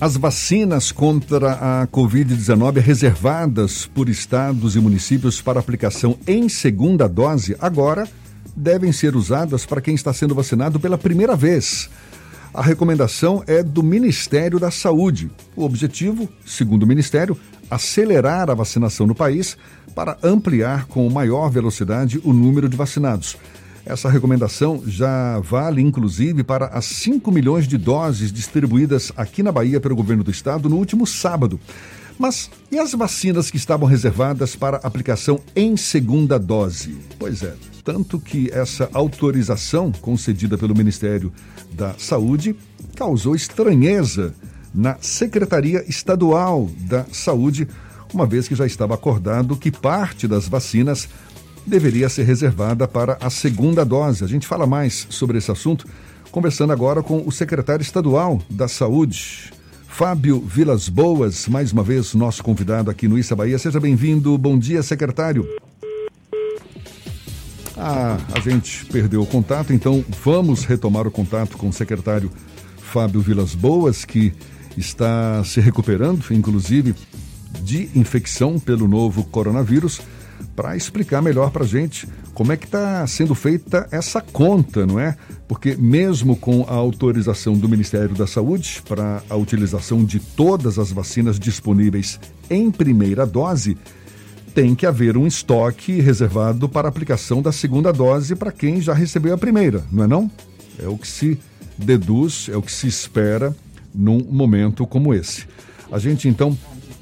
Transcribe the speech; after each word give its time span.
As 0.00 0.16
vacinas 0.16 0.90
contra 0.90 1.82
a 1.82 1.86
Covid-19 1.86 2.78
reservadas 2.78 3.84
por 3.84 4.08
estados 4.08 4.74
e 4.74 4.80
municípios 4.80 5.42
para 5.42 5.60
aplicação 5.60 6.16
em 6.26 6.48
segunda 6.48 7.06
dose 7.06 7.54
agora 7.60 8.08
devem 8.56 8.92
ser 8.92 9.14
usadas 9.14 9.66
para 9.66 9.82
quem 9.82 9.94
está 9.94 10.10
sendo 10.14 10.34
vacinado 10.34 10.80
pela 10.80 10.96
primeira 10.96 11.36
vez. 11.36 11.90
A 12.54 12.62
recomendação 12.62 13.44
é 13.46 13.62
do 13.62 13.82
Ministério 13.82 14.58
da 14.58 14.70
Saúde. 14.70 15.30
O 15.54 15.64
objetivo, 15.64 16.26
segundo 16.46 16.84
o 16.84 16.86
Ministério, 16.86 17.36
acelerar 17.70 18.48
a 18.48 18.54
vacinação 18.54 19.06
no 19.06 19.14
país 19.14 19.54
para 19.94 20.16
ampliar 20.22 20.86
com 20.86 21.10
maior 21.10 21.50
velocidade 21.50 22.18
o 22.24 22.32
número 22.32 22.70
de 22.70 22.76
vacinados. 22.76 23.36
Essa 23.84 24.10
recomendação 24.10 24.82
já 24.86 25.38
vale, 25.40 25.80
inclusive, 25.80 26.44
para 26.44 26.66
as 26.66 26.84
5 26.84 27.30
milhões 27.32 27.66
de 27.66 27.78
doses 27.78 28.32
distribuídas 28.32 29.10
aqui 29.16 29.42
na 29.42 29.50
Bahia 29.50 29.80
pelo 29.80 29.96
governo 29.96 30.22
do 30.22 30.30
estado 30.30 30.68
no 30.68 30.76
último 30.76 31.06
sábado. 31.06 31.58
Mas 32.18 32.50
e 32.70 32.78
as 32.78 32.92
vacinas 32.92 33.50
que 33.50 33.56
estavam 33.56 33.88
reservadas 33.88 34.54
para 34.54 34.76
aplicação 34.78 35.40
em 35.56 35.74
segunda 35.74 36.38
dose? 36.38 36.98
Pois 37.18 37.42
é, 37.42 37.54
tanto 37.82 38.20
que 38.20 38.50
essa 38.52 38.90
autorização 38.92 39.90
concedida 39.90 40.58
pelo 40.58 40.76
Ministério 40.76 41.32
da 41.72 41.94
Saúde 41.96 42.54
causou 42.94 43.34
estranheza 43.34 44.34
na 44.74 44.98
Secretaria 45.00 45.82
Estadual 45.88 46.70
da 46.80 47.06
Saúde, 47.10 47.66
uma 48.12 48.26
vez 48.26 48.46
que 48.46 48.54
já 48.54 48.66
estava 48.66 48.94
acordado 48.94 49.56
que 49.56 49.70
parte 49.70 50.28
das 50.28 50.46
vacinas 50.46 51.08
deveria 51.66 52.08
ser 52.08 52.24
reservada 52.24 52.86
para 52.88 53.18
a 53.20 53.30
segunda 53.30 53.84
dose. 53.84 54.24
A 54.24 54.26
gente 54.26 54.46
fala 54.46 54.66
mais 54.66 55.06
sobre 55.10 55.38
esse 55.38 55.50
assunto 55.50 55.86
conversando 56.30 56.72
agora 56.72 57.02
com 57.02 57.26
o 57.26 57.32
secretário 57.32 57.82
estadual 57.82 58.40
da 58.48 58.68
Saúde, 58.68 59.52
Fábio 59.88 60.40
Vilas 60.40 60.88
Boas, 60.88 61.48
mais 61.48 61.72
uma 61.72 61.82
vez 61.82 62.14
nosso 62.14 62.42
convidado 62.42 62.90
aqui 62.90 63.08
no 63.08 63.18
Issa 63.18 63.34
Bahia. 63.34 63.58
Seja 63.58 63.80
bem-vindo. 63.80 64.36
Bom 64.38 64.58
dia, 64.58 64.82
secretário. 64.82 65.48
Ah, 67.76 68.18
a 68.32 68.40
gente 68.40 68.84
perdeu 68.86 69.22
o 69.22 69.26
contato, 69.26 69.72
então 69.72 70.04
vamos 70.22 70.64
retomar 70.64 71.06
o 71.06 71.10
contato 71.10 71.56
com 71.56 71.68
o 71.68 71.72
secretário 71.72 72.30
Fábio 72.76 73.20
Vilas 73.20 73.54
Boas, 73.54 74.04
que 74.04 74.32
está 74.76 75.42
se 75.44 75.60
recuperando, 75.60 76.24
inclusive, 76.30 76.94
de 77.62 77.90
infecção 77.94 78.58
pelo 78.58 78.86
novo 78.86 79.24
coronavírus 79.24 80.00
para 80.54 80.76
explicar 80.76 81.22
melhor 81.22 81.50
para 81.50 81.64
a 81.64 81.66
gente 81.66 82.08
como 82.34 82.52
é 82.52 82.56
que 82.56 82.64
está 82.64 83.06
sendo 83.06 83.34
feita 83.34 83.88
essa 83.90 84.20
conta, 84.20 84.86
não 84.86 84.98
é? 84.98 85.16
Porque 85.46 85.76
mesmo 85.76 86.36
com 86.36 86.64
a 86.68 86.74
autorização 86.74 87.54
do 87.54 87.68
Ministério 87.68 88.14
da 88.14 88.26
Saúde 88.26 88.82
para 88.88 89.22
a 89.28 89.36
utilização 89.36 90.04
de 90.04 90.20
todas 90.20 90.78
as 90.78 90.90
vacinas 90.92 91.38
disponíveis 91.38 92.18
em 92.48 92.70
primeira 92.70 93.26
dose, 93.26 93.76
tem 94.54 94.74
que 94.74 94.86
haver 94.86 95.16
um 95.16 95.26
estoque 95.26 96.00
reservado 96.00 96.68
para 96.68 96.88
aplicação 96.88 97.40
da 97.42 97.52
segunda 97.52 97.92
dose 97.92 98.34
para 98.34 98.52
quem 98.52 98.80
já 98.80 98.92
recebeu 98.92 99.34
a 99.34 99.38
primeira, 99.38 99.84
não 99.90 100.04
é 100.04 100.06
não? 100.06 100.30
É 100.78 100.88
o 100.88 100.96
que 100.96 101.06
se 101.06 101.38
deduz, 101.76 102.48
é 102.50 102.56
o 102.56 102.62
que 102.62 102.72
se 102.72 102.86
espera 102.86 103.54
num 103.94 104.24
momento 104.30 104.86
como 104.86 105.14
esse. 105.14 105.46
A 105.90 105.98
gente 105.98 106.28
então 106.28 106.56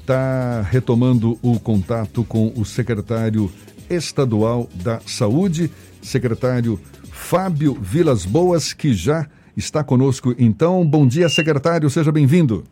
está 0.09 0.61
retomando 0.61 1.37
o 1.39 1.59
contato 1.59 2.23
com 2.23 2.51
o 2.57 2.65
secretário 2.65 3.51
estadual 3.87 4.67
da 4.73 4.99
Saúde, 5.01 5.69
secretário 6.01 6.79
Fábio 7.11 7.75
Vilas 7.75 8.25
Boas, 8.25 8.73
que 8.73 8.91
já 8.91 9.29
está 9.55 9.83
conosco. 9.83 10.33
Então, 10.39 10.83
bom 10.83 11.05
dia, 11.05 11.29
secretário, 11.29 11.87
seja 11.91 12.11
bem-vindo. 12.11 12.63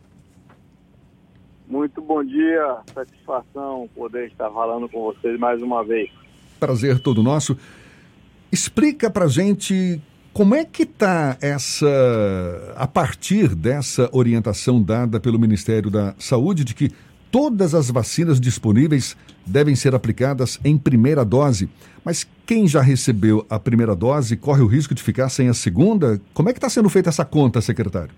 Muito 1.68 2.02
bom 2.02 2.24
dia, 2.24 2.78
satisfação 2.92 3.88
poder 3.94 4.26
estar 4.26 4.50
falando 4.50 4.88
com 4.88 5.04
vocês 5.04 5.38
mais 5.38 5.62
uma 5.62 5.84
vez. 5.84 6.10
Prazer 6.58 6.98
todo 6.98 7.22
nosso. 7.22 7.56
Explica 8.50 9.08
para 9.08 9.28
gente 9.28 10.02
como 10.32 10.56
é 10.56 10.64
que 10.64 10.82
está 10.82 11.36
essa, 11.40 12.74
a 12.76 12.86
partir 12.88 13.54
dessa 13.54 14.08
orientação 14.12 14.82
dada 14.82 15.20
pelo 15.20 15.38
Ministério 15.38 15.88
da 15.88 16.16
Saúde 16.18 16.64
de 16.64 16.74
que 16.74 16.90
todas 17.30 17.74
as 17.74 17.90
vacinas 17.90 18.40
disponíveis 18.40 19.16
devem 19.46 19.74
ser 19.74 19.94
aplicadas 19.94 20.58
em 20.64 20.76
primeira 20.76 21.24
dose. 21.24 21.68
Mas 22.04 22.28
quem 22.46 22.66
já 22.66 22.80
recebeu 22.80 23.46
a 23.48 23.58
primeira 23.58 23.94
dose 23.94 24.36
corre 24.36 24.62
o 24.62 24.66
risco 24.66 24.94
de 24.94 25.02
ficar 25.02 25.28
sem 25.28 25.48
a 25.48 25.54
segunda? 25.54 26.20
Como 26.32 26.48
é 26.48 26.52
que 26.52 26.58
está 26.58 26.68
sendo 26.68 26.88
feita 26.88 27.08
essa 27.08 27.24
conta, 27.24 27.60
secretário? 27.60 28.14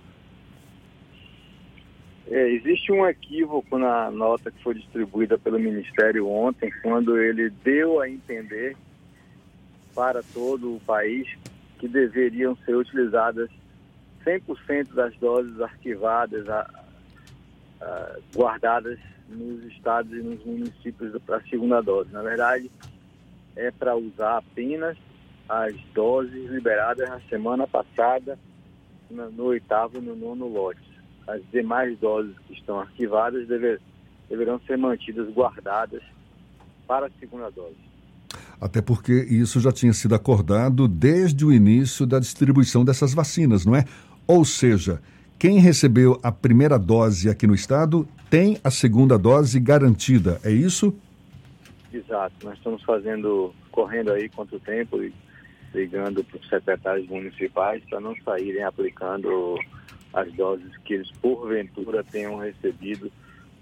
É, 2.30 2.48
existe 2.52 2.92
um 2.92 3.04
equívoco 3.04 3.76
na 3.76 4.10
nota 4.10 4.52
que 4.52 4.62
foi 4.62 4.74
distribuída 4.74 5.36
pelo 5.36 5.58
Ministério 5.58 6.28
ontem, 6.28 6.72
quando 6.80 7.18
ele 7.18 7.50
deu 7.64 8.00
a 8.00 8.08
entender 8.08 8.76
para 9.94 10.22
todo 10.32 10.76
o 10.76 10.80
país 10.80 11.26
que 11.78 11.88
deveriam 11.88 12.56
ser 12.64 12.76
utilizadas 12.76 13.50
100% 14.24 14.94
das 14.94 15.12
doses 15.16 15.60
arquivadas, 15.60 16.46
uh, 17.80 18.22
guardadas 18.34 18.98
nos 19.28 19.64
estados 19.72 20.12
e 20.12 20.22
nos 20.22 20.44
municípios 20.44 21.16
para 21.22 21.36
a 21.36 21.42
segunda 21.42 21.80
dose. 21.80 22.10
Na 22.12 22.22
verdade, 22.22 22.70
é 23.56 23.70
para 23.70 23.96
usar 23.96 24.38
apenas 24.38 24.96
as 25.48 25.74
doses 25.94 26.50
liberadas 26.50 27.08
na 27.08 27.20
semana 27.28 27.66
passada, 27.66 28.38
no, 29.10 29.30
no 29.30 29.44
oitavo 29.44 29.98
e 29.98 30.00
no 30.00 30.14
nono 30.14 30.46
lote. 30.46 30.80
As 31.26 31.42
demais 31.52 31.98
doses 31.98 32.36
que 32.46 32.54
estão 32.54 32.80
arquivadas 32.80 33.46
dever, 33.46 33.80
deverão 34.28 34.60
ser 34.66 34.78
mantidas 34.78 35.28
guardadas 35.32 36.02
para 36.86 37.06
a 37.06 37.10
segunda 37.18 37.50
dose. 37.50 37.76
Até 38.60 38.82
porque 38.82 39.12
isso 39.12 39.58
já 39.58 39.72
tinha 39.72 39.92
sido 39.92 40.14
acordado 40.14 40.86
desde 40.86 41.44
o 41.44 41.52
início 41.52 42.06
da 42.06 42.18
distribuição 42.18 42.84
dessas 42.84 43.14
vacinas, 43.14 43.64
não 43.64 43.74
é? 43.74 43.84
Ou 44.26 44.44
seja, 44.44 45.00
quem 45.40 45.58
recebeu 45.58 46.20
a 46.22 46.30
primeira 46.30 46.78
dose 46.78 47.30
aqui 47.30 47.46
no 47.46 47.54
estado 47.54 48.06
tem 48.28 48.58
a 48.62 48.70
segunda 48.70 49.16
dose 49.16 49.58
garantida, 49.58 50.38
é 50.44 50.50
isso? 50.50 50.94
Exato, 51.90 52.34
nós 52.44 52.58
estamos 52.58 52.82
fazendo, 52.82 53.54
correndo 53.72 54.12
aí 54.12 54.28
quanto 54.28 54.60
tempo 54.60 55.02
e 55.02 55.10
ligando 55.72 56.22
para 56.22 56.38
os 56.38 56.46
secretários 56.46 57.08
municipais 57.08 57.82
para 57.88 58.00
não 58.00 58.14
saírem 58.22 58.62
aplicando 58.62 59.58
as 60.12 60.30
doses 60.34 60.76
que 60.84 60.92
eles 60.92 61.10
porventura 61.22 62.04
tenham 62.04 62.36
recebido 62.36 63.10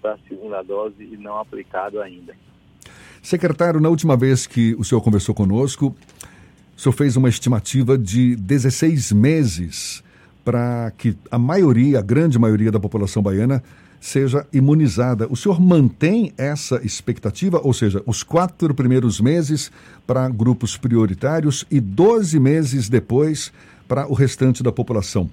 para 0.01 0.15
a 0.15 0.17
segunda 0.27 0.61
dose 0.61 1.01
e 1.01 1.15
não 1.15 1.37
aplicado 1.37 2.01
ainda. 2.01 2.35
Secretário, 3.21 3.79
na 3.79 3.87
última 3.87 4.17
vez 4.17 4.45
que 4.45 4.75
o 4.75 4.83
senhor 4.83 4.99
conversou 4.99 5.33
conosco, 5.33 5.95
o 6.75 6.79
senhor 6.79 6.93
fez 6.93 7.15
uma 7.15 7.29
estimativa 7.29 7.97
de 7.97 8.35
16 8.35 9.13
meses 9.13 10.03
para 10.43 10.91
que 10.97 11.15
a 11.29 11.37
maioria, 11.37 11.99
a 11.99 12.01
grande 12.01 12.39
maioria 12.39 12.71
da 12.71 12.79
população 12.79 13.21
baiana 13.21 13.63
seja 13.99 14.45
imunizada. 14.53 15.27
O 15.29 15.35
senhor 15.35 15.59
mantém 15.59 16.33
essa 16.37 16.79
expectativa, 16.83 17.59
ou 17.63 17.73
seja, 17.73 18.01
os 18.05 18.23
quatro 18.23 18.73
primeiros 18.73 19.19
meses 19.19 19.71
para 20.07 20.27
grupos 20.29 20.77
prioritários 20.77 21.65
e 21.69 21.79
12 21.79 22.39
meses 22.39 22.87
depois 22.87 23.51
para 23.87 24.07
o 24.07 24.13
restante 24.13 24.63
da 24.63 24.71
população. 24.71 25.29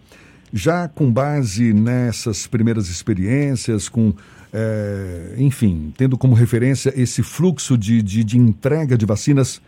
Já 0.53 0.89
com 0.89 1.11
base 1.11 1.73
nessas 1.73 2.47
primeiras 2.47 2.89
experiências, 2.89 3.89
com, 3.89 4.15
é, 4.53 5.35
enfim, 5.39 5.93
tendo 5.97 6.17
como 6.17 6.35
referência 6.35 6.93
esse 6.97 7.23
fluxo 7.23 7.77
de, 7.77 8.03
de, 8.03 8.25
de 8.25 8.39
entrega 8.39 8.97
de 8.97 9.05
vacinas, 9.05 9.61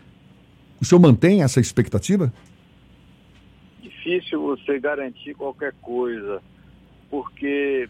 o 0.81 0.85
senhor 0.85 0.99
mantém 0.99 1.43
essa 1.43 1.59
expectativa? 1.59 2.31
Difícil 4.09 4.41
você 4.41 4.79
garantir 4.79 5.35
qualquer 5.35 5.73
coisa, 5.81 6.41
porque 7.09 7.87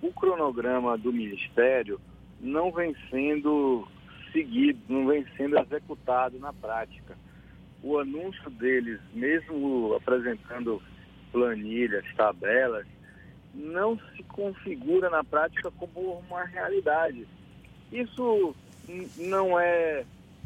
o 0.00 0.12
cronograma 0.12 0.96
do 0.96 1.12
Ministério 1.12 2.00
não 2.40 2.70
vem 2.70 2.94
sendo 3.10 3.86
seguido, 4.32 4.78
não 4.88 5.06
vem 5.06 5.26
sendo 5.36 5.58
executado 5.58 6.38
na 6.38 6.52
prática. 6.52 7.16
O 7.82 7.98
anúncio 7.98 8.48
deles, 8.50 9.00
mesmo 9.12 9.94
apresentando 9.94 10.80
planilhas, 11.32 12.04
tabelas, 12.16 12.86
não 13.52 13.98
se 14.14 14.22
configura 14.24 15.10
na 15.10 15.24
prática 15.24 15.70
como 15.72 16.22
uma 16.28 16.44
realidade. 16.44 17.26
Isso 17.90 18.54
não 19.16 19.58
é 19.58 20.04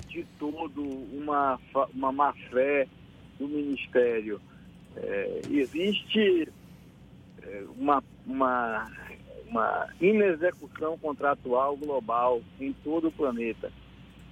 de 0.08 0.24
todo 0.38 0.82
uma, 0.82 1.58
uma 1.94 2.12
má 2.12 2.32
fé 2.50 2.86
do 3.38 3.48
Ministério 3.48 4.40
é, 4.96 5.40
existe 5.50 6.48
é, 7.42 7.64
uma, 7.76 8.02
uma, 8.26 8.90
uma 9.48 9.88
inexecução 10.00 10.98
contratual 10.98 11.76
global 11.76 12.42
em 12.60 12.72
todo 12.84 13.08
o 13.08 13.12
planeta. 13.12 13.72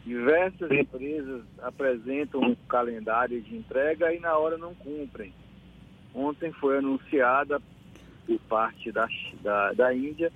Diversas 0.05 0.71
empresas 0.71 1.43
apresentam 1.62 2.41
um 2.41 2.55
calendário 2.69 3.41
de 3.41 3.57
entrega 3.57 4.12
e 4.12 4.21
na 4.21 4.37
hora 4.37 4.57
não 4.57 4.75
cumprem. 4.75 5.33
Ontem 6.15 6.51
foi 6.53 6.79
anunciada 6.79 7.61
por 8.27 8.39
parte 8.49 8.91
da, 8.91 9.07
da, 9.43 9.73
da 9.73 9.95
Índia 9.95 10.33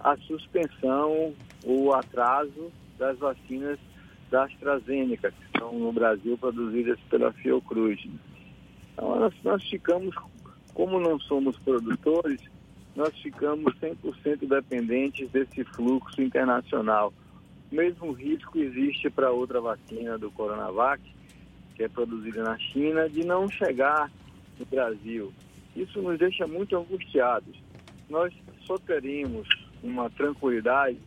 a 0.00 0.16
suspensão 0.18 1.34
ou 1.64 1.94
atraso 1.94 2.70
das 2.98 3.18
vacinas 3.18 3.78
da 4.30 4.44
AstraZeneca, 4.44 5.30
que 5.30 5.58
são 5.58 5.72
no 5.78 5.92
Brasil 5.92 6.36
produzidas 6.38 6.98
pela 7.10 7.32
Fiocruz. 7.32 8.00
Então, 8.96 9.20
nós, 9.20 9.34
nós 9.44 9.62
ficamos, 9.68 10.14
como 10.72 10.98
não 10.98 11.20
somos 11.20 11.58
produtores, 11.58 12.40
nós 12.94 13.14
ficamos 13.18 13.74
100% 13.74 14.48
dependentes 14.48 15.30
desse 15.30 15.62
fluxo 15.64 16.22
internacional. 16.22 17.12
O 17.70 17.74
mesmo 17.74 18.12
risco 18.12 18.58
existe 18.58 19.10
para 19.10 19.30
outra 19.30 19.60
vacina 19.60 20.16
do 20.16 20.30
Coronavac, 20.30 21.02
que 21.74 21.84
é 21.84 21.88
produzida 21.88 22.42
na 22.42 22.58
China, 22.58 23.06
de 23.06 23.22
não 23.22 23.50
chegar 23.50 24.10
no 24.58 24.64
Brasil. 24.64 25.30
Isso 25.76 26.00
nos 26.00 26.18
deixa 26.18 26.46
muito 26.46 26.74
angustiados. 26.74 27.54
Nós 28.08 28.32
só 28.62 28.78
teremos 28.78 29.46
uma 29.82 30.08
tranquilidade 30.08 30.98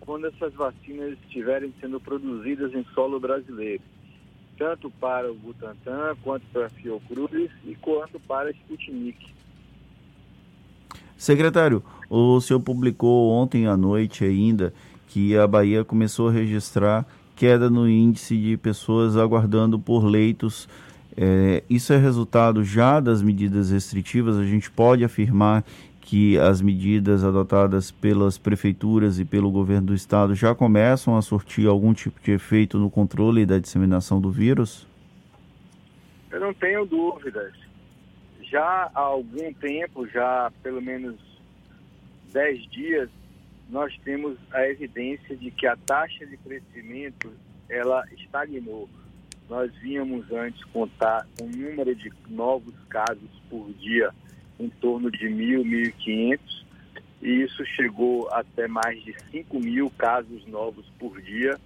quando 0.00 0.26
essas 0.28 0.54
vacinas 0.54 1.18
estiverem 1.24 1.74
sendo 1.80 2.00
produzidas 2.00 2.72
em 2.72 2.84
solo 2.94 3.20
brasileiro, 3.20 3.82
tanto 4.58 4.90
para 4.90 5.30
o 5.30 5.34
Butantan, 5.34 6.16
quanto 6.22 6.44
para 6.52 6.66
a 6.66 6.70
Fiocruz 6.70 7.50
e 7.64 7.74
quanto 7.76 8.18
para 8.20 8.48
a 8.48 8.52
Sputnik. 8.52 9.34
Secretário, 11.16 11.82
o 12.10 12.40
senhor 12.40 12.60
publicou 12.60 13.30
ontem 13.30 13.66
à 13.66 13.76
noite 13.76 14.24
ainda 14.24 14.72
que 15.08 15.36
a 15.36 15.46
Bahia 15.46 15.84
começou 15.84 16.28
a 16.28 16.32
registrar 16.32 17.06
queda 17.36 17.68
no 17.68 17.88
índice 17.88 18.36
de 18.36 18.56
pessoas 18.56 19.16
aguardando 19.16 19.78
por 19.78 20.04
leitos. 20.04 20.66
É, 21.16 21.62
isso 21.68 21.92
é 21.92 21.98
resultado 21.98 22.64
já 22.64 22.98
das 22.98 23.22
medidas 23.22 23.70
restritivas? 23.70 24.36
A 24.36 24.44
gente 24.44 24.70
pode 24.70 25.04
afirmar 25.04 25.62
que 26.06 26.38
as 26.38 26.62
medidas 26.62 27.24
adotadas 27.24 27.90
pelas 27.90 28.38
prefeituras 28.38 29.18
e 29.18 29.24
pelo 29.24 29.50
governo 29.50 29.88
do 29.88 29.94
estado 29.94 30.36
já 30.36 30.54
começam 30.54 31.16
a 31.16 31.20
surtir 31.20 31.66
algum 31.66 31.92
tipo 31.92 32.20
de 32.22 32.30
efeito 32.30 32.78
no 32.78 32.88
controle 32.88 33.44
da 33.44 33.58
disseminação 33.58 34.20
do 34.20 34.30
vírus? 34.30 34.86
Eu 36.30 36.38
não 36.38 36.54
tenho 36.54 36.86
dúvidas 36.86 37.52
já 38.44 38.88
há 38.94 39.00
algum 39.00 39.52
tempo, 39.54 40.06
já 40.06 40.52
pelo 40.62 40.80
menos 40.80 41.16
10 42.32 42.70
dias, 42.70 43.10
nós 43.68 43.92
temos 44.04 44.38
a 44.52 44.64
evidência 44.68 45.36
de 45.36 45.50
que 45.50 45.66
a 45.66 45.76
taxa 45.76 46.24
de 46.24 46.36
crescimento 46.36 47.32
ela 47.68 48.04
estagnou. 48.16 48.88
Nós 49.50 49.72
vínhamos 49.82 50.30
antes 50.30 50.62
contar 50.66 51.26
um 51.42 51.48
número 51.48 51.96
de 51.96 52.12
novos 52.28 52.74
casos 52.88 53.28
por 53.50 53.72
dia 53.74 54.12
em 54.58 54.68
torno 54.68 55.10
de 55.10 55.28
mil, 55.28 55.64
mil 55.64 55.84
e 55.84 55.92
quinhentos, 55.92 56.64
e 57.22 57.42
isso 57.42 57.64
chegou 57.64 58.28
até 58.32 58.68
mais 58.68 59.02
de 59.02 59.14
5 59.30 59.58
mil 59.58 59.90
casos 59.90 60.46
novos 60.46 60.86
por 60.98 61.20
dia. 61.20 61.58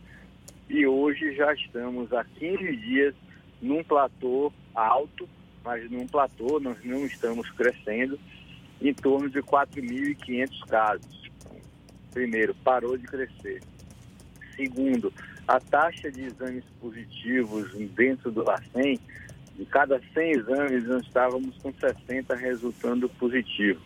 E 0.69 0.87
hoje 0.87 1.35
já 1.35 1.53
estamos 1.53 2.13
há 2.13 2.25
15 2.25 2.77
dias 2.77 3.15
num 3.61 3.83
platô 3.83 4.53
alto 4.75 5.29
mas 5.65 5.91
num 5.91 6.07
platô, 6.07 6.59
nós 6.61 6.77
não 6.85 7.05
estamos 7.05 7.51
crescendo, 7.51 8.19
em 8.81 8.95
torno 8.95 9.29
de 9.29 9.43
4.500 9.43 10.67
casos. 10.67 11.31
Primeiro, 12.13 12.55
parou 12.65 12.97
de 12.97 13.07
crescer. 13.07 13.63
Segundo, 14.57 15.13
a 15.47 15.61
taxa 15.61 16.11
de 16.11 16.23
exames 16.23 16.65
positivos 16.81 17.73
dentro 17.95 18.31
do 18.31 18.43
LACEN, 18.43 18.99
de 19.61 19.67
cada 19.67 20.01
100 20.15 20.31
exames, 20.31 20.85
nós 20.87 21.03
estávamos 21.03 21.55
com 21.59 21.71
60 21.71 22.35
resultando 22.35 23.11
positivo. 23.11 23.79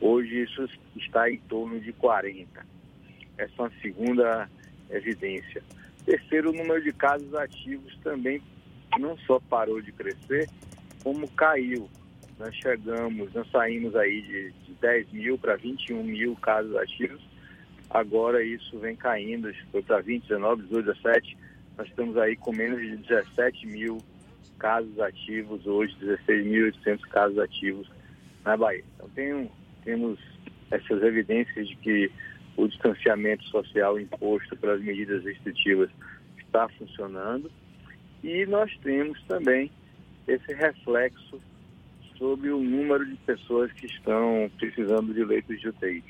Hoje 0.00 0.44
isso 0.44 0.66
está 0.96 1.30
em 1.30 1.36
torno 1.40 1.78
de 1.78 1.92
40. 1.92 2.64
Essa 3.36 3.52
é 3.58 3.60
uma 3.60 3.72
segunda 3.82 4.48
evidência. 4.88 5.62
Terceiro, 6.06 6.48
o 6.48 6.54
número 6.54 6.82
de 6.82 6.94
casos 6.94 7.34
ativos 7.34 7.94
também 8.02 8.40
não 8.98 9.18
só 9.18 9.38
parou 9.38 9.82
de 9.82 9.92
crescer, 9.92 10.48
como 11.04 11.30
caiu. 11.32 11.90
Nós 12.38 12.54
chegamos, 12.56 13.30
nós 13.34 13.50
saímos 13.50 13.94
aí 13.96 14.22
de, 14.22 14.52
de 14.64 14.72
10 14.80 15.12
mil 15.12 15.36
para 15.36 15.56
21 15.56 16.04
mil 16.04 16.36
casos 16.36 16.74
ativos. 16.74 17.20
Agora 17.90 18.42
isso 18.42 18.78
vem 18.78 18.96
caindo, 18.96 19.52
foi 19.70 19.82
para 19.82 20.00
20, 20.00 20.22
19, 20.22 20.62
18, 20.62 20.86
17. 20.86 21.36
Nós 21.76 21.86
estamos 21.86 22.16
aí 22.16 22.34
com 22.34 22.50
menos 22.50 22.80
de 22.80 22.96
17 22.96 23.66
mil 23.66 23.98
casos 24.58 24.98
ativos 25.00 25.66
hoje, 25.66 25.94
16.800 26.02 27.00
casos 27.08 27.38
ativos 27.38 27.88
na 28.44 28.56
Bahia. 28.56 28.84
Então 28.94 29.08
tem, 29.10 29.50
temos 29.84 30.18
essas 30.70 31.02
evidências 31.02 31.68
de 31.68 31.76
que 31.76 32.10
o 32.56 32.66
distanciamento 32.66 33.44
social 33.44 33.98
imposto 33.98 34.56
pelas 34.56 34.80
medidas 34.82 35.24
restritivas 35.24 35.90
está 36.38 36.68
funcionando. 36.70 37.50
E 38.22 38.44
nós 38.46 38.76
temos 38.82 39.22
também 39.24 39.70
esse 40.26 40.52
reflexo 40.52 41.40
sobre 42.16 42.50
o 42.50 42.58
número 42.58 43.06
de 43.06 43.14
pessoas 43.18 43.70
que 43.72 43.86
estão 43.86 44.50
precisando 44.58 45.14
de 45.14 45.24
leitos 45.24 45.60
de 45.60 45.68
UTI. 45.68 46.02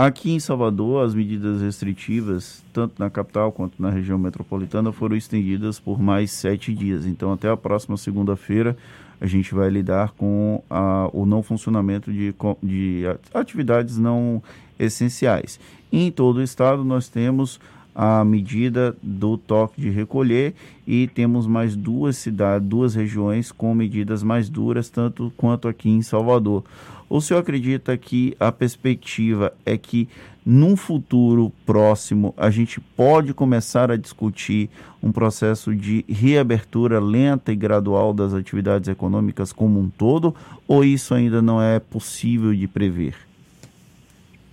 Aqui 0.00 0.30
em 0.30 0.38
Salvador, 0.38 1.04
as 1.04 1.12
medidas 1.12 1.60
restritivas, 1.60 2.62
tanto 2.72 2.94
na 3.00 3.10
capital 3.10 3.50
quanto 3.50 3.82
na 3.82 3.90
região 3.90 4.16
metropolitana, 4.16 4.92
foram 4.92 5.16
estendidas 5.16 5.80
por 5.80 6.00
mais 6.00 6.30
sete 6.30 6.72
dias. 6.72 7.04
Então, 7.04 7.32
até 7.32 7.50
a 7.50 7.56
próxima 7.56 7.96
segunda-feira, 7.96 8.76
a 9.20 9.26
gente 9.26 9.52
vai 9.52 9.68
lidar 9.68 10.12
com 10.12 10.62
a, 10.70 11.10
o 11.12 11.26
não 11.26 11.42
funcionamento 11.42 12.12
de, 12.12 12.32
de 12.62 13.02
atividades 13.34 13.98
não 13.98 14.40
essenciais. 14.78 15.58
Em 15.90 16.12
todo 16.12 16.36
o 16.36 16.42
estado, 16.44 16.84
nós 16.84 17.08
temos 17.08 17.58
a 18.00 18.24
medida 18.24 18.96
do 19.02 19.36
toque 19.36 19.80
de 19.80 19.90
recolher 19.90 20.54
e 20.86 21.08
temos 21.08 21.48
mais 21.48 21.74
duas 21.74 22.16
cidades, 22.16 22.68
duas 22.68 22.94
regiões 22.94 23.50
com 23.50 23.74
medidas 23.74 24.22
mais 24.22 24.48
duras, 24.48 24.88
tanto 24.88 25.32
quanto 25.36 25.66
aqui 25.66 25.90
em 25.90 26.00
Salvador. 26.00 26.62
O 27.10 27.20
senhor 27.20 27.40
acredita 27.40 27.96
que 27.98 28.36
a 28.38 28.52
perspectiva 28.52 29.52
é 29.66 29.76
que 29.76 30.08
num 30.46 30.76
futuro 30.76 31.50
próximo 31.66 32.32
a 32.36 32.50
gente 32.50 32.80
pode 32.80 33.34
começar 33.34 33.90
a 33.90 33.96
discutir 33.96 34.70
um 35.02 35.10
processo 35.10 35.74
de 35.74 36.04
reabertura 36.08 37.00
lenta 37.00 37.50
e 37.50 37.56
gradual 37.56 38.14
das 38.14 38.32
atividades 38.32 38.88
econômicas 38.88 39.52
como 39.52 39.80
um 39.80 39.90
todo, 39.90 40.32
ou 40.68 40.84
isso 40.84 41.14
ainda 41.14 41.42
não 41.42 41.60
é 41.60 41.80
possível 41.80 42.54
de 42.54 42.68
prever? 42.68 43.16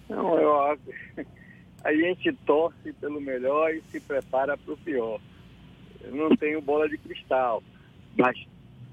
Não, 0.10 0.36
eu 0.40 0.62
acho 0.64 0.80
a 1.86 1.94
gente 1.94 2.34
torce 2.48 2.92
pelo 2.94 3.22
melhor 3.22 3.72
e 3.72 3.82
se 3.92 4.00
prepara 4.00 4.58
para 4.58 4.74
o 4.74 4.78
pior. 4.78 5.22
Eu 6.02 6.16
não 6.16 6.36
tenho 6.36 6.60
bola 6.60 6.90
de 6.90 6.98
cristal, 6.98 7.62
mas 8.18 8.36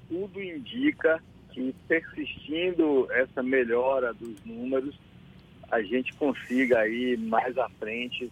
tudo 0.07 0.39
indica 0.39 1.19
que 1.51 1.73
persistindo 1.87 3.11
essa 3.11 3.41
melhora 3.41 4.13
dos 4.13 4.45
números, 4.45 4.95
a 5.71 5.81
gente 5.81 6.13
consiga 6.13 6.81
aí 6.81 7.17
mais 7.17 7.57
à 7.57 7.67
frente 7.79 8.31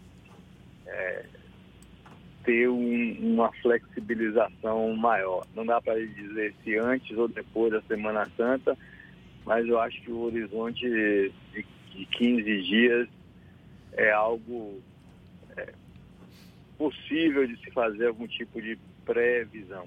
é, 0.85 1.25
ter 2.43 2.69
um, 2.69 3.33
uma 3.33 3.51
flexibilização 3.63 4.95
maior. 4.95 5.43
Não 5.55 5.65
dá 5.65 5.81
para 5.81 5.95
dizer 6.05 6.53
se 6.63 6.77
antes 6.77 7.17
ou 7.17 7.27
depois 7.27 7.73
da 7.73 7.81
Semana 7.81 8.29
Santa, 8.37 8.77
mas 9.43 9.67
eu 9.67 9.79
acho 9.79 9.99
que 10.03 10.11
o 10.11 10.19
horizonte 10.19 10.87
de, 10.87 11.31
de 11.95 12.05
15 12.05 12.61
dias 12.61 13.20
é 13.93 14.11
algo 14.11 14.79
é, 15.57 15.73
possível 16.77 17.47
de 17.47 17.57
se 17.57 17.71
fazer 17.71 18.07
algum 18.07 18.27
tipo 18.27 18.61
de 18.61 18.77
previsão. 19.05 19.85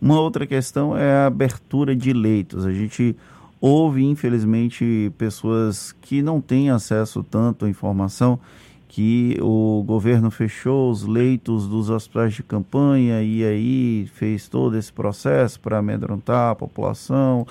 Uma 0.00 0.20
outra 0.20 0.46
questão 0.46 0.96
é 0.96 1.12
a 1.12 1.26
abertura 1.26 1.94
de 1.94 2.12
leitos. 2.12 2.66
A 2.66 2.72
gente 2.72 3.16
ouve, 3.60 4.04
infelizmente, 4.04 5.12
pessoas 5.16 5.92
que 5.92 6.20
não 6.20 6.40
têm 6.40 6.70
acesso 6.70 7.22
tanto 7.22 7.64
à 7.64 7.68
informação 7.68 8.40
que 8.88 9.38
o 9.40 9.82
governo 9.86 10.30
fechou 10.30 10.90
os 10.90 11.06
leitos 11.06 11.66
dos 11.66 11.88
hospitais 11.88 12.34
de 12.34 12.42
campanha 12.42 13.22
e 13.22 13.42
aí 13.42 14.06
fez 14.12 14.48
todo 14.48 14.76
esse 14.76 14.92
processo 14.92 15.58
para 15.60 15.78
amedrontar 15.78 16.50
a 16.50 16.54
população 16.54 17.46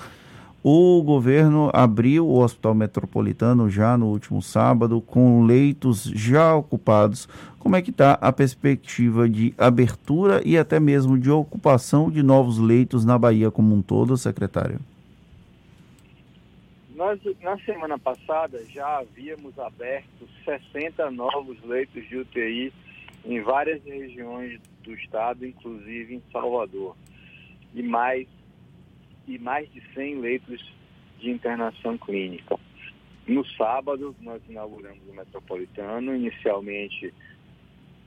o 0.62 1.02
governo 1.02 1.70
abriu 1.72 2.26
o 2.26 2.38
Hospital 2.38 2.74
Metropolitano 2.74 3.68
já 3.68 3.96
no 3.98 4.06
último 4.06 4.40
sábado, 4.40 5.00
com 5.00 5.44
leitos 5.44 6.04
já 6.04 6.54
ocupados. 6.54 7.28
Como 7.58 7.74
é 7.74 7.82
que 7.82 7.90
está 7.90 8.12
a 8.14 8.32
perspectiva 8.32 9.28
de 9.28 9.52
abertura 9.58 10.40
e 10.44 10.56
até 10.56 10.78
mesmo 10.78 11.18
de 11.18 11.30
ocupação 11.30 12.10
de 12.10 12.22
novos 12.22 12.58
leitos 12.58 13.04
na 13.04 13.18
Bahia 13.18 13.50
como 13.50 13.74
um 13.74 13.82
todo, 13.82 14.16
secretário? 14.16 14.78
Nós, 16.94 17.18
na 17.40 17.58
semana 17.58 17.98
passada, 17.98 18.62
já 18.72 18.98
havíamos 18.98 19.58
aberto 19.58 20.28
60 20.44 21.10
novos 21.10 21.60
leitos 21.64 22.06
de 22.08 22.18
UTI 22.18 22.72
em 23.24 23.40
várias 23.40 23.82
regiões 23.82 24.60
do 24.84 24.92
estado, 24.94 25.44
inclusive 25.44 26.14
em 26.14 26.22
Salvador. 26.30 26.96
E 27.74 27.82
mais 27.82 28.28
e 29.26 29.38
mais 29.38 29.70
de 29.72 29.82
100 29.94 30.20
leitos 30.20 30.72
de 31.18 31.30
internação 31.30 31.96
clínica. 31.98 32.58
No 33.26 33.46
sábado, 33.46 34.14
nós 34.20 34.42
inauguramos 34.48 35.06
o 35.08 35.14
Metropolitano, 35.14 36.14
inicialmente 36.14 37.14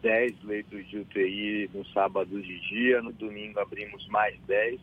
10 0.01 0.43
leitos 0.43 0.87
de 0.87 0.99
UTI 0.99 1.69
no 1.73 1.85
sábado 1.87 2.41
de 2.41 2.59
dia, 2.67 3.01
no 3.01 3.13
domingo 3.13 3.59
abrimos 3.59 4.05
mais 4.09 4.37
10, 4.45 4.79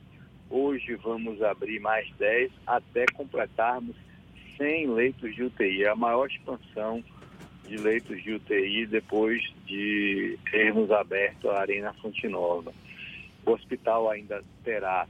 hoje 0.51 0.95
vamos 0.97 1.43
abrir 1.43 1.81
mais 1.81 2.11
10 2.19 2.51
até 2.67 3.05
completarmos 3.15 3.95
100 4.57 4.91
leitos 4.91 5.35
de 5.35 5.45
UTI. 5.45 5.85
É 5.85 5.89
a 5.89 5.97
maior 5.97 6.27
expansão 6.27 7.05
de 7.67 7.77
leitos 7.77 8.23
de 8.23 8.35
UTI 8.35 8.87
depois 8.87 9.43
de 9.67 10.39
termos 10.51 10.91
aberto 10.91 11.51
a 11.51 11.61
Arena 11.61 11.93
Fonte 11.95 12.29
Nova. 12.29 12.73
O 13.47 13.51
hospital 13.53 14.11
ainda 14.11 14.43
terá, 14.65 15.07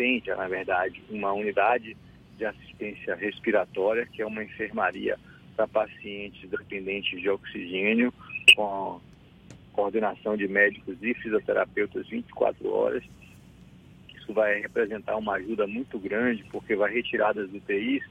tem 0.00 0.22
na 0.34 0.48
verdade, 0.48 1.02
uma 1.10 1.30
unidade 1.34 1.94
de 2.38 2.44
assistência 2.46 3.14
respiratória, 3.14 4.06
que 4.06 4.22
é 4.22 4.26
uma 4.26 4.42
enfermaria 4.42 5.18
para 5.54 5.68
pacientes 5.68 6.48
dependentes 6.48 7.20
de 7.20 7.28
oxigênio, 7.28 8.10
com 8.56 8.98
coordenação 9.74 10.38
de 10.38 10.48
médicos 10.48 10.96
e 11.02 11.12
fisioterapeutas 11.12 12.08
24 12.08 12.72
horas. 12.72 13.04
Isso 14.16 14.32
vai 14.32 14.60
representar 14.62 15.16
uma 15.16 15.34
ajuda 15.34 15.66
muito 15.66 15.98
grande, 15.98 16.44
porque 16.50 16.74
vai 16.74 16.90
retirar 16.94 17.34
das 17.34 17.52
UTIs 17.52 18.02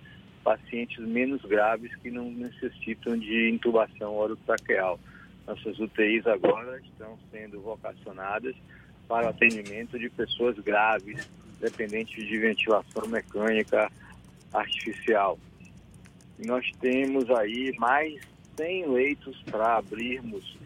pacientes 0.43 0.99
menos 0.99 1.41
graves 1.41 1.93
que 1.95 2.11
não 2.11 2.29
necessitam 2.29 3.17
de 3.17 3.49
intubação 3.49 4.15
orotraqueal. 4.15 4.99
Nossas 5.47 5.79
UTIs 5.79 6.27
agora 6.27 6.79
estão 6.81 7.17
sendo 7.31 7.59
vocacionadas 7.61 8.55
para 9.07 9.25
o 9.25 9.29
atendimento 9.29 9.97
de 9.97 10.07
pessoas 10.11 10.57
graves, 10.59 11.27
dependentes 11.59 12.27
de 12.27 12.37
ventilação 12.37 13.07
mecânica 13.07 13.91
artificial. 14.53 15.37
Nós 16.45 16.69
temos 16.79 17.29
aí 17.29 17.75
mais 17.77 18.19
100 18.57 18.87
leitos 18.87 19.41
para 19.43 19.77
abrirmos 19.77 20.57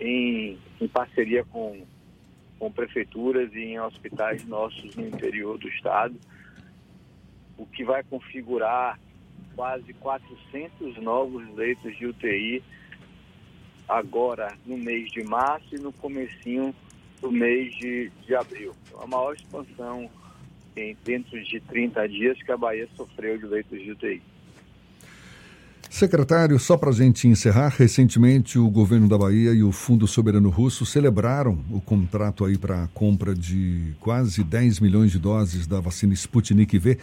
em, 0.00 0.58
em 0.80 0.88
parceria 0.88 1.44
com, 1.44 1.82
com 2.58 2.70
prefeituras 2.70 3.52
e 3.54 3.60
em 3.60 3.80
hospitais 3.80 4.44
nossos 4.46 4.94
no 4.96 5.06
interior 5.06 5.58
do 5.58 5.68
estado, 5.68 6.14
o 7.56 7.66
que 7.66 7.84
vai 7.84 8.02
configurar 8.04 8.98
quase 9.54 9.92
400 9.94 10.96
novos 10.98 11.48
leitos 11.54 11.96
de 11.96 12.06
UTI 12.06 12.62
agora 13.88 14.54
no 14.66 14.76
mês 14.76 15.10
de 15.10 15.22
março 15.22 15.74
e 15.74 15.78
no 15.78 15.92
comecinho 15.92 16.74
do 17.20 17.30
mês 17.30 17.74
de, 17.76 18.10
de 18.26 18.34
abril. 18.34 18.72
Então, 18.86 19.02
a 19.02 19.06
maior 19.06 19.34
expansão 19.34 20.10
em, 20.76 20.96
dentro 21.04 21.42
de 21.42 21.60
30 21.60 22.08
dias 22.08 22.42
que 22.42 22.52
a 22.52 22.56
Bahia 22.56 22.88
sofreu 22.96 23.38
de 23.38 23.46
leitos 23.46 23.80
de 23.80 23.92
UTI. 23.92 24.22
Secretário, 25.88 26.58
só 26.58 26.76
para 26.76 26.90
a 26.90 26.92
gente 26.92 27.26
encerrar, 27.26 27.68
recentemente 27.68 28.58
o 28.58 28.68
governo 28.68 29.08
da 29.08 29.16
Bahia 29.16 29.52
e 29.52 29.62
o 29.62 29.72
Fundo 29.72 30.06
Soberano 30.06 30.50
Russo 30.50 30.84
celebraram 30.84 31.64
o 31.70 31.80
contrato 31.80 32.44
aí 32.44 32.58
para 32.58 32.84
a 32.84 32.88
compra 32.88 33.34
de 33.34 33.94
quase 33.98 34.44
10 34.44 34.80
milhões 34.80 35.10
de 35.12 35.18
doses 35.18 35.66
da 35.66 35.80
vacina 35.80 36.12
Sputnik 36.12 36.78
V. 36.78 36.98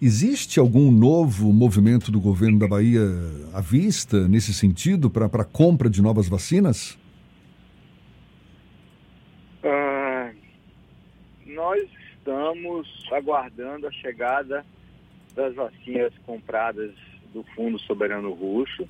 Existe 0.00 0.58
algum 0.58 0.90
novo 0.90 1.52
movimento 1.52 2.10
do 2.10 2.18
governo 2.18 2.58
da 2.58 2.66
Bahia 2.66 3.02
à 3.52 3.60
vista 3.60 4.26
nesse 4.28 4.54
sentido 4.54 5.10
para 5.10 5.26
a 5.26 5.44
compra 5.44 5.90
de 5.90 6.00
novas 6.00 6.26
vacinas? 6.26 6.96
Uh, 9.62 10.34
nós 11.58 11.88
estamos 12.16 12.88
aguardando 13.10 13.88
a 13.88 13.90
chegada 13.90 14.64
das 15.34 15.56
vacinas 15.56 16.12
compradas 16.24 16.92
do 17.34 17.42
Fundo 17.54 17.80
Soberano 17.80 18.32
Russo, 18.32 18.88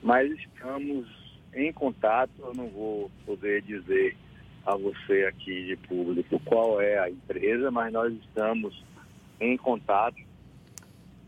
mas 0.00 0.30
estamos 0.30 1.08
em 1.52 1.72
contato, 1.72 2.30
eu 2.38 2.54
não 2.54 2.68
vou 2.68 3.10
poder 3.26 3.62
dizer 3.62 4.16
a 4.64 4.76
você 4.76 5.24
aqui 5.24 5.66
de 5.66 5.76
público 5.88 6.40
qual 6.44 6.80
é 6.80 6.98
a 7.00 7.10
empresa, 7.10 7.68
mas 7.72 7.92
nós 7.92 8.12
estamos 8.14 8.84
em 9.40 9.56
contato 9.56 10.16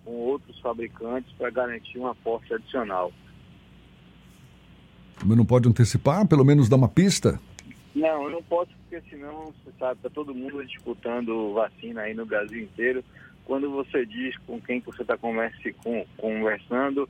com 0.05 0.12
outros 0.12 0.59
fabricantes 0.61 1.33
para 1.33 1.50
garantir 1.50 1.99
um 1.99 2.07
aporte 2.07 2.55
adicional. 2.55 3.12
Mas 5.25 5.37
não 5.37 5.45
pode 5.45 5.69
antecipar, 5.69 6.26
pelo 6.28 6.45
menos 6.45 6.69
dar 6.69 6.76
uma 6.76 6.88
pista? 6.88 7.40
Não, 7.97 8.25
eu 8.25 8.31
não 8.31 8.43
posso, 8.43 8.71
porque 8.83 9.00
senão, 9.09 9.47
você 9.47 9.73
sabe, 9.79 9.95
está 9.95 10.11
todo 10.11 10.35
mundo 10.35 10.62
disputando 10.67 11.55
vacina 11.55 12.03
aí 12.03 12.12
no 12.12 12.26
Brasil 12.26 12.62
inteiro. 12.62 13.03
Quando 13.47 13.71
você 13.71 14.05
diz 14.05 14.37
com 14.47 14.61
quem 14.61 14.81
você 14.81 15.00
está 15.00 15.17
conversando, 15.17 17.09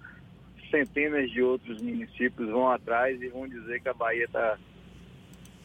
centenas 0.71 1.29
de 1.33 1.43
outros 1.43 1.83
municípios 1.83 2.49
vão 2.51 2.71
atrás 2.71 3.21
e 3.21 3.27
vão 3.27 3.49
dizer 3.49 3.81
que 3.81 3.89
a 3.89 3.95
Bahia 3.95 4.27
está 4.27 4.57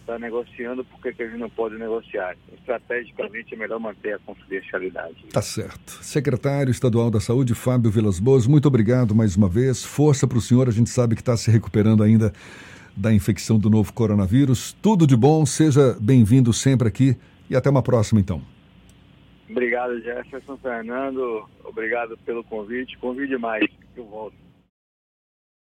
tá 0.08 0.18
negociando, 0.18 0.84
porque 0.86 1.13
que 1.13 1.24
gente 1.28 1.38
não 1.38 1.51
pode 1.51 1.78
negociar? 1.78 2.36
Estrategicamente 2.58 3.54
é 3.54 3.58
melhor 3.58 3.80
manter 3.80 4.16
a 4.16 4.20
confidencialidade. 4.20 5.24
Tá 5.32 5.42
certo. 5.44 6.04
Secretário 6.04 6.72
Estadual 6.72 7.12
da 7.12 7.20
Saúde, 7.20 7.54
Fábio 7.54 7.92
Vilas 7.92 8.20
Boas, 8.20 8.48
muito 8.48 8.68
obrigado 8.68 9.13
mais 9.13 9.36
uma 9.36 9.48
vez. 9.48 9.86
Força 9.86 10.28
para 10.28 10.40
o 10.40 10.42
senhor, 10.42 10.68
a 10.68 10.72
gente 10.72 10.90
sabe 10.90 11.13
que 11.13 11.22
está 11.22 11.38
se 11.38 11.51
recuperando 11.51 12.01
ainda 12.01 12.34
da 12.96 13.14
infecção 13.14 13.58
do 13.58 13.70
novo 13.70 13.94
coronavírus. 13.94 14.74
Tudo 14.82 15.06
de 15.08 15.16
bom, 15.16 15.46
seja 15.46 15.98
bem-vindo 16.00 16.52
sempre 16.54 16.88
aqui 16.88 17.18
e 17.50 17.56
até 17.56 17.70
uma 17.70 17.82
próxima 17.82 18.20
então. 18.20 18.42
Obrigado, 19.50 20.00
Jefferson 20.02 20.58
Fernando. 20.58 21.46
Obrigado 21.66 22.18
pelo 22.26 22.44
convite. 22.44 22.98
Convide 22.98 23.38
mais, 23.38 23.66
que 23.94 24.00
eu 24.00 24.06
volto. 24.06 24.41